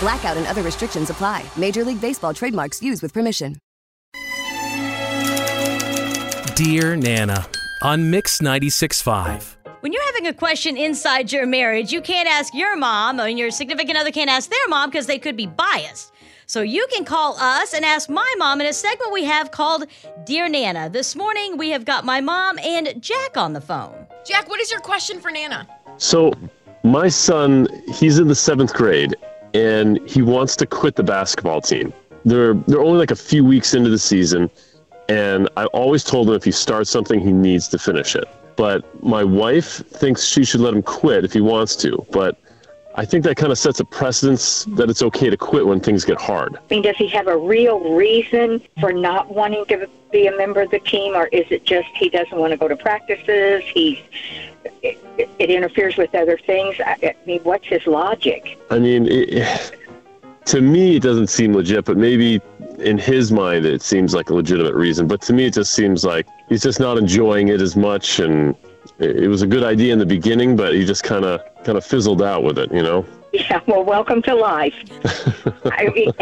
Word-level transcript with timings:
Blackout 0.00 0.36
and 0.36 0.46
other 0.46 0.62
restrictions 0.62 1.10
apply. 1.10 1.44
Major 1.56 1.84
League 1.84 2.00
Baseball 2.00 2.34
trademarks 2.34 2.82
used 2.82 3.02
with 3.02 3.12
permission. 3.12 3.56
Dear 6.56 6.96
Nana 6.96 7.46
on 7.82 8.10
Mix 8.10 8.40
96.5. 8.40 9.56
When 9.80 9.92
you're 9.92 10.04
having 10.04 10.26
a 10.26 10.34
question 10.34 10.76
inside 10.76 11.32
your 11.32 11.46
marriage, 11.46 11.90
you 11.90 12.02
can't 12.02 12.28
ask 12.28 12.52
your 12.52 12.76
mom, 12.76 13.18
and 13.18 13.38
your 13.38 13.50
significant 13.50 13.96
other 13.96 14.10
can't 14.10 14.28
ask 14.28 14.50
their 14.50 14.68
mom 14.68 14.90
because 14.90 15.06
they 15.06 15.18
could 15.18 15.36
be 15.36 15.46
biased. 15.46 16.12
So 16.46 16.60
you 16.60 16.86
can 16.92 17.06
call 17.06 17.36
us 17.38 17.72
and 17.72 17.84
ask 17.84 18.10
my 18.10 18.34
mom 18.36 18.60
in 18.60 18.66
a 18.66 18.72
segment 18.72 19.12
we 19.12 19.24
have 19.24 19.50
called 19.52 19.86
Dear 20.24 20.48
Nana. 20.48 20.90
This 20.90 21.16
morning 21.16 21.56
we 21.56 21.70
have 21.70 21.86
got 21.86 22.04
my 22.04 22.20
mom 22.20 22.58
and 22.58 23.02
Jack 23.02 23.36
on 23.36 23.54
the 23.54 23.60
phone. 23.60 24.06
Jack, 24.26 24.48
what 24.50 24.60
is 24.60 24.70
your 24.70 24.80
question 24.80 25.20
for 25.20 25.30
Nana? 25.30 25.66
So, 25.96 26.32
my 26.82 27.08
son, 27.08 27.68
he's 27.94 28.18
in 28.18 28.28
the 28.28 28.34
seventh 28.34 28.74
grade, 28.74 29.14
and 29.54 29.98
he 30.08 30.22
wants 30.22 30.56
to 30.56 30.66
quit 30.66 30.96
the 30.96 31.02
basketball 31.02 31.60
team. 31.60 31.92
They're 32.24 32.54
they're 32.54 32.80
only 32.80 32.98
like 32.98 33.10
a 33.10 33.16
few 33.16 33.44
weeks 33.44 33.74
into 33.74 33.90
the 33.90 33.98
season, 33.98 34.50
and 35.08 35.48
I 35.56 35.66
always 35.66 36.04
told 36.04 36.28
him 36.28 36.34
if 36.34 36.44
he 36.44 36.52
starts 36.52 36.90
something, 36.90 37.20
he 37.20 37.32
needs 37.32 37.68
to 37.68 37.78
finish 37.78 38.14
it. 38.14 38.24
But 38.56 38.84
my 39.02 39.24
wife 39.24 39.82
thinks 39.88 40.24
she 40.24 40.44
should 40.44 40.60
let 40.60 40.74
him 40.74 40.82
quit 40.82 41.24
if 41.24 41.32
he 41.32 41.40
wants 41.40 41.76
to. 41.76 42.04
But 42.10 42.38
I 42.96 43.04
think 43.04 43.24
that 43.24 43.36
kind 43.36 43.52
of 43.52 43.58
sets 43.58 43.78
a 43.80 43.84
precedence 43.84 44.64
that 44.70 44.90
it's 44.90 45.02
okay 45.02 45.30
to 45.30 45.36
quit 45.36 45.66
when 45.66 45.80
things 45.80 46.04
get 46.04 46.20
hard. 46.20 46.56
I 46.56 46.60
mean, 46.74 46.82
does 46.82 46.96
he 46.96 47.06
have 47.08 47.28
a 47.28 47.36
real 47.36 47.94
reason 47.94 48.60
for 48.80 48.92
not 48.92 49.32
wanting 49.32 49.64
to 49.66 49.88
be 50.10 50.26
a 50.26 50.36
member 50.36 50.60
of 50.60 50.70
the 50.70 50.80
team, 50.80 51.14
or 51.14 51.26
is 51.28 51.46
it 51.50 51.64
just 51.64 51.88
he 51.94 52.08
doesn't 52.08 52.36
want 52.36 52.50
to 52.50 52.56
go 52.56 52.66
to 52.66 52.76
practices? 52.76 53.62
He's 53.72 53.98
it, 54.82 54.98
it 55.38 55.50
interferes 55.50 55.96
with 55.96 56.14
other 56.14 56.36
things. 56.36 56.76
I, 56.84 56.96
I 57.02 57.16
mean, 57.26 57.40
what's 57.42 57.66
his 57.66 57.86
logic? 57.86 58.58
I 58.70 58.78
mean, 58.78 59.06
it, 59.08 59.72
to 60.46 60.60
me, 60.60 60.96
it 60.96 61.02
doesn't 61.02 61.28
seem 61.28 61.54
legit, 61.54 61.84
but 61.84 61.96
maybe 61.96 62.40
in 62.78 62.98
his 62.98 63.30
mind, 63.30 63.66
it 63.66 63.82
seems 63.82 64.14
like 64.14 64.30
a 64.30 64.34
legitimate 64.34 64.74
reason. 64.74 65.06
But 65.06 65.22
to 65.22 65.32
me, 65.32 65.46
it 65.46 65.54
just 65.54 65.74
seems 65.74 66.04
like 66.04 66.26
he's 66.48 66.62
just 66.62 66.80
not 66.80 66.98
enjoying 66.98 67.48
it 67.48 67.60
as 67.60 67.76
much, 67.76 68.18
and 68.18 68.56
it 68.98 69.28
was 69.28 69.42
a 69.42 69.46
good 69.46 69.62
idea 69.62 69.92
in 69.92 69.98
the 69.98 70.06
beginning, 70.06 70.56
but 70.56 70.74
he 70.74 70.84
just 70.84 71.04
kind 71.04 71.24
of 71.24 71.40
kind 71.64 71.78
of 71.78 71.84
fizzled 71.84 72.22
out 72.22 72.42
with 72.42 72.58
it, 72.58 72.72
you 72.72 72.82
know. 72.82 73.06
Yeah, 73.32 73.60
well, 73.66 73.84
welcome 73.84 74.22
to 74.22 74.34
life. 74.34 74.74
I 75.66 75.88
mean, 75.94 76.12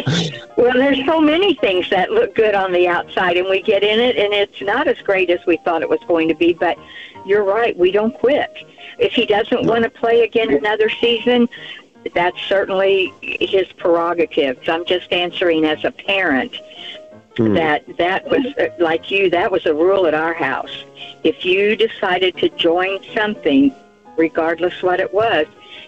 well, 0.59 0.75
there's 0.75 1.05
so 1.07 1.21
many 1.21 1.55
things 1.55 1.89
that 1.89 2.11
look 2.11 2.35
good 2.35 2.55
on 2.55 2.71
the 2.73 2.87
outside, 2.87 3.39
and 3.39 3.49
we 3.49 3.63
get 3.63 3.83
in 3.83 3.99
it, 3.99 4.17
and 4.17 4.35
it's 4.35 4.61
not 4.61 4.87
as 4.87 4.99
great 4.99 5.31
as 5.31 5.39
we 5.47 5.57
thought 5.59 5.81
it 5.81 5.89
was 5.89 6.01
going 6.07 6.29
to 6.29 6.35
be. 6.35 6.53
But 6.53 6.77
you're 7.25 7.45
right, 7.45 7.77
we 7.79 7.93
don't 7.93 8.13
quit. 8.19 8.51
If 8.99 9.13
he 9.13 9.25
doesn't 9.25 9.65
want 9.65 9.85
to 9.85 9.91
play 9.91 10.23
again 10.23 10.53
another 10.53 10.91
season, 10.91 11.49
that's 12.15 12.41
certainly 12.43 13.13
his 13.23 13.73
prerogative. 13.73 14.59
I'm 14.69 14.85
just 14.85 15.11
answering 15.11 15.65
as 15.65 15.85
a 15.85 15.91
parent 15.91 16.55
hmm. 17.37 17.55
that 17.55 17.85
that 17.97 18.29
was 18.29 18.45
like 18.79 19.11
you. 19.11 19.31
That 19.31 19.51
was 19.51 19.65
a 19.65 19.75
rule 19.75 20.07
at 20.07 20.15
our 20.15 20.35
house. 20.35 20.85
If 21.25 21.45
you 21.45 21.75
decided 21.75 22.37
to 22.39 22.51
join 22.51 22.99
something, 23.15 23.75
regardless 24.19 24.83
what 24.83 25.01
it 25.01 25.15
was, 25.15 25.47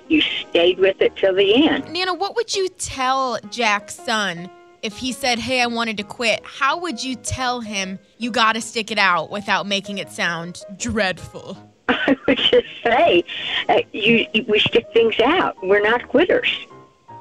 you 0.08 0.22
stayed 0.22 0.78
with 0.78 1.00
it 1.02 1.14
till 1.16 1.34
the 1.34 1.68
end. 1.68 1.92
Nana, 1.92 2.14
what 2.14 2.34
would 2.36 2.54
you 2.54 2.68
tell 2.68 3.38
Jack's 3.50 3.94
son 3.94 4.48
if 4.82 4.96
he 4.96 5.12
said, 5.12 5.38
Hey, 5.38 5.60
I 5.60 5.66
wanted 5.66 5.96
to 5.98 6.04
quit? 6.04 6.40
How 6.44 6.78
would 6.78 7.02
you 7.02 7.16
tell 7.16 7.60
him 7.60 7.98
you 8.18 8.30
got 8.30 8.54
to 8.54 8.60
stick 8.60 8.90
it 8.90 8.98
out 8.98 9.30
without 9.30 9.66
making 9.66 9.98
it 9.98 10.10
sound 10.10 10.62
dreadful? 10.78 11.58
I 11.88 12.16
would 12.26 12.38
just 12.38 12.68
say, 12.82 13.24
uh, 13.68 13.80
you, 13.92 14.26
we 14.48 14.60
stick 14.60 14.86
things 14.92 15.18
out. 15.20 15.56
We're 15.62 15.82
not 15.82 16.08
quitters, 16.08 16.66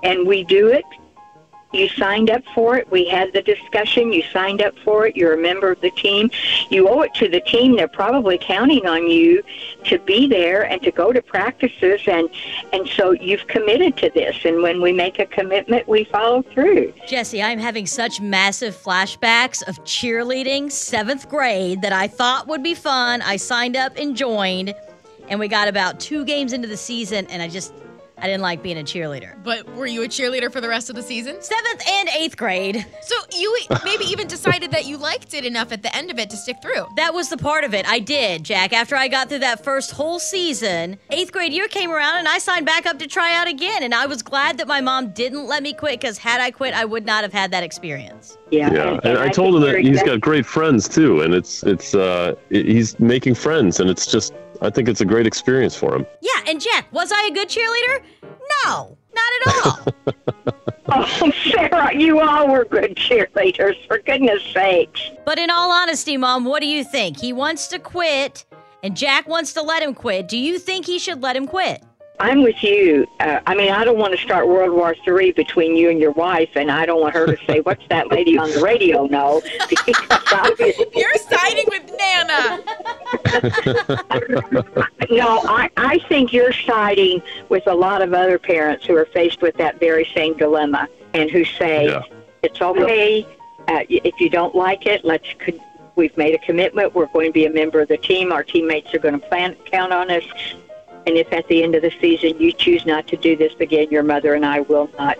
and 0.03 0.28
we 0.28 0.44
do 0.44 0.68
it. 0.68 0.86
You 1.72 1.88
signed 1.90 2.31
up 2.31 2.41
for 2.56 2.78
it. 2.78 2.90
We 2.90 3.07
had 3.07 3.31
the 3.34 3.44
discussion. 3.44 4.12
You 4.12 4.24
signed 4.34 4.62
up 4.62 4.74
for 4.84 5.06
it. 5.06 5.16
You're 5.16 5.34
a 5.34 5.38
member 5.38 5.72
of 5.72 5.80
the 5.81 5.91
team. 5.91 6.31
You 6.69 6.90
owe 6.90 7.02
it 7.02 7.13
to 7.16 7.30
the 7.30 7.41
team. 7.41 7.75
They're 7.75 7.88
probably 7.88 8.40
counting 8.40 8.88
on 8.88 9.07
you 9.07 9.44
to 9.84 10.00
be 10.00 10.28
there 10.28 10.63
and 10.63 10.81
to 10.81 10.91
go 10.91 11.13
to 11.13 11.22
practices, 11.22 12.02
and 12.08 12.28
and 12.74 12.88
so 12.90 13.12
you've 13.12 13.46
committed 13.47 13.97
to 13.97 14.09
this. 14.09 14.35
And 14.46 14.63
when 14.63 14.81
we 14.81 14.91
make 14.91 15.19
a 15.19 15.28
commitment, 15.28 15.88
we 15.88 16.06
follow 16.06 16.41
through. 16.41 16.91
Jesse, 17.08 17.41
I'm 17.41 17.59
having 17.59 17.85
such 17.85 18.19
massive 18.19 18.75
flashbacks 18.75 19.68
of 19.68 19.84
cheerleading, 19.84 20.72
seventh 20.72 21.29
grade, 21.29 21.84
that 21.84 21.94
I 21.94 22.08
thought 22.08 22.47
would 22.47 22.63
be 22.63 22.74
fun. 22.74 23.22
I 23.22 23.35
signed 23.35 23.75
up 23.75 23.96
and 23.96 24.18
joined, 24.18 24.74
and 25.28 25.40
we 25.40 25.47
got 25.47 25.68
about 25.68 26.00
two 26.00 26.25
games 26.25 26.52
into 26.52 26.68
the 26.68 26.78
season, 26.78 27.28
and 27.28 27.44
I 27.44 27.47
just. 27.47 27.74
I 28.22 28.28
didn't 28.28 28.41
like 28.41 28.62
being 28.62 28.78
a 28.78 28.84
cheerleader. 28.84 29.41
But 29.44 29.68
were 29.75 29.88
you 29.88 30.03
a 30.03 30.07
cheerleader 30.07 30.52
for 30.52 30.62
the 30.62 30.69
rest 30.69 30.90
of 30.90 30.96
the 30.96 31.03
season? 31.03 31.41
Seventh 31.41 31.81
and 31.88 32.09
eighth 32.09 32.38
grade. 32.38 32.85
So 33.02 33.16
you 33.35 33.57
maybe 33.84 34.06
even 34.06 34.28
decided 34.28 34.72
that 34.72 34.85
you 34.85 34.97
liked 34.97 35.34
it 35.34 35.46
enough 35.46 35.72
at 35.72 35.81
the 35.81 35.96
end 35.96 36.12
of 36.12 36.19
it 36.19 36.29
to 36.29 36.38
stick 36.38 36.58
through. 36.62 36.85
That 36.96 37.13
was 37.13 37.29
the 37.29 37.38
part 37.38 37.63
of 37.63 37.74
it. 37.74 37.88
I 37.88 38.00
did, 38.00 38.44
Jack. 38.44 38.74
After 38.74 38.96
I 38.96 39.08
got 39.08 39.29
through 39.29 39.40
that 39.40 39.63
first 39.63 39.91
whole 39.91 40.19
season, 40.19 40.97
eighth 41.09 41.31
grade 41.31 41.53
year 41.53 41.68
came 41.68 41.91
around 41.91 42.18
and 42.18 42.28
I 42.28 42.38
signed 42.38 42.66
back 42.66 42.85
up 42.85 43.00
to 43.00 43.08
try 43.08 43.35
out 43.35 43.47
again. 43.47 43.84
And 43.84 43.94
I 43.94 44.06
was 44.06 44.22
glad 44.22 44.58
that 44.58 44.68
my 44.68 44.81
mom 44.81 45.12
didn't 45.12 45.47
let 45.47 45.63
me 45.63 45.74
quit 45.74 46.00
because 46.00 46.18
had 46.18 46.41
I 46.41 46.52
quit, 46.52 46.74
I 46.74 46.85
would 46.85 47.06
not 47.06 47.24
have 47.24 47.34
had 47.34 47.52
that 47.52 47.63
experience. 47.63 48.38
Yeah, 48.52 48.72
Yeah, 48.74 49.00
and, 49.03 49.18
I, 49.18 49.29
told 49.29 49.56
him 49.56 49.62
that 49.62 49.84
you're 49.84 49.94
he's 49.94 50.03
got 50.03 50.22
great 50.22 50.46
friends 50.46 50.88
too, 50.88 51.22
and 51.22 51.34
it's 51.34 51.63
it's 51.63 51.94
uh 51.94 52.34
he's 52.50 53.00
making 53.00 53.35
friends, 53.35 53.79
and 53.79 53.90
it's 53.90 54.08
just 54.08 54.34
I 54.62 54.70
think 54.70 54.90
it's 54.90 55.02
a 55.02 55.06
great 55.06 55.25
experience 55.25 55.75
for 55.75 55.96
him. 55.96 56.06
Yeah, 56.22 56.42
and 56.47 56.59
Jack, 56.62 56.92
was 56.92 57.12
I 57.12 57.28
a 57.30 57.34
good 57.34 57.47
cheerleader? 57.50 58.02
No, 58.66 58.97
not 59.14 59.31
at 59.42 59.66
all. 59.66 60.14
Oh, 60.92 61.31
Sarah, 61.52 61.96
you 61.96 62.20
all 62.20 62.50
were 62.52 62.66
good 62.66 62.96
cheerleaders, 62.96 63.75
for 63.88 64.00
goodness 64.00 64.42
sakes. 64.52 65.00
but 65.24 65.38
in 65.38 65.52
all 65.52 65.72
honesty, 65.72 66.18
Mom, 66.18 66.46
what 66.46 66.62
do 66.64 66.68
you 66.68 66.84
think? 66.84 67.20
He 67.20 67.31
wants 67.31 67.68
to 67.68 67.78
quit, 67.78 68.44
and 68.81 68.97
Jack 68.97 69.28
wants 69.28 69.53
to 69.53 69.62
let 69.62 69.84
him 69.84 69.94
quit. 69.94 70.28
Do 70.28 70.36
you 70.36 70.58
think 70.58 70.88
he 70.88 70.97
should 70.97 71.22
let 71.22 71.36
him 71.36 71.46
quit? 71.46 71.84
I'm 72.20 72.41
with 72.41 72.62
you. 72.64 73.06
Uh, 73.20 73.40
I 73.46 73.53
mean, 73.56 73.72
I 73.72 73.86
don't 73.86 73.97
want 74.00 74.14
to 74.14 74.18
start 74.20 74.47
World 74.47 74.72
War 74.72 74.94
III 75.08 75.31
between 75.34 75.76
you 75.78 75.91
and 75.91 76.00
your 76.02 76.12
wife, 76.12 76.50
and 76.56 76.70
I 76.72 76.86
don't 76.88 77.00
want 77.00 77.14
her 77.14 77.28
to 77.28 77.38
say, 77.46 77.62
"What's 77.62 77.88
that 77.90 78.12
lady 78.12 78.38
on 78.38 78.52
the 78.52 78.59
radio?" 78.59 79.06
No, 79.06 79.41
because 79.70 80.24
obviously, 80.34 80.88
You're 80.96 81.16
siding 81.16 81.59
with 81.59 81.59
Nana. 81.59 81.59
no. 85.09 85.41
I, 85.46 85.70
I 85.78 86.00
think 86.08 86.34
you're 86.34 86.53
siding 86.53 87.22
with 87.50 87.68
a 87.68 87.74
lot 87.74 88.02
of 88.02 88.14
other 88.14 88.38
parents 88.40 88.86
who 88.86 88.96
are 88.96 89.06
faced 89.06 89.41
with 89.41 89.56
that 89.58 89.80
very 89.80 90.06
same 90.14 90.36
dilemma, 90.38 90.88
and 91.14 91.30
who 91.30 91.44
say, 91.46 91.86
Yeah. 91.86 92.03
"It's 92.44 92.62
okay 92.62 93.26
uh, 93.68 93.84
if 93.90 94.20
you 94.20 94.30
don't 94.30 94.56
like 94.56 94.86
it. 94.86 95.03
Let's." 95.06 95.28
con- 95.40 95.59
We've 95.96 96.16
made 96.16 96.34
a 96.34 96.38
commitment. 96.38 96.96
We're 96.96 97.08
going 97.08 97.28
to 97.28 97.34
be 97.34 97.46
a 97.46 97.50
member 97.50 97.82
of 97.82 97.90
the 97.90 97.97
team. 97.97 98.32
Our 98.32 98.41
teammates 98.41 98.94
are 98.94 99.00
going 99.00 99.20
to 99.20 99.28
plan, 99.28 99.58
count 99.66 99.91
on 99.91 100.09
us. 100.09 100.24
And 101.06 101.18
if 101.18 101.34
at 101.34 101.46
the 101.50 101.62
end 101.62 101.76
of 101.76 101.82
the 101.82 101.91
season 102.00 102.40
you 102.40 102.53
choose 102.53 102.86
not 102.86 103.06
to 103.08 103.18
do 103.18 103.36
this 103.36 103.52
again, 103.59 103.90
your 103.91 104.03
mother 104.03 104.34
and 104.34 104.46
I 104.46 104.62
will 104.62 104.90
not, 104.97 105.18